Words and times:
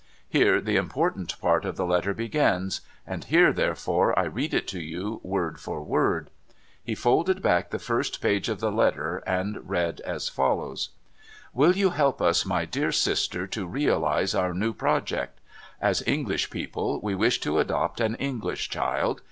Here 0.27 0.59
the 0.61 0.77
important 0.77 1.39
part 1.39 1.63
of 1.63 1.77
the 1.77 1.85
letter 1.85 2.11
begins; 2.15 2.81
and 3.05 3.23
here, 3.23 3.53
therefore, 3.53 4.17
I 4.17 4.23
read 4.23 4.51
it 4.51 4.67
to 4.69 4.81
you 4.81 5.19
word 5.23 5.59
for 5.59 5.83
word.' 5.83 6.31
He 6.83 6.95
folded 6.95 7.43
back 7.43 7.69
the 7.69 7.77
first 7.77 8.19
page 8.19 8.49
of 8.49 8.59
the 8.59 8.71
letter 8.71 9.17
and 9.27 9.69
read 9.69 9.99
as 10.01 10.27
follows:"•" 10.27 10.89
"Will 11.53 11.77
you 11.77 11.91
help 11.91 12.19
us, 12.19 12.47
my 12.47 12.65
dear 12.65 12.91
sister, 12.91 13.45
to 13.45 13.67
realise 13.67 14.33
our 14.33 14.55
new 14.55 14.73
project? 14.73 15.39
As 15.79 16.01
English 16.07 16.49
people, 16.49 16.99
we 17.03 17.13
wish 17.13 17.39
to 17.41 17.59
adopt 17.59 17.99
an 18.01 18.15
English 18.15 18.69
child. 18.71 19.19